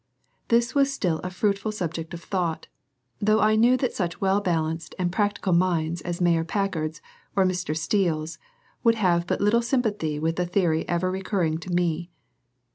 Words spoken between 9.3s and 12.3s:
little sympathy with the theory ever recurring to me.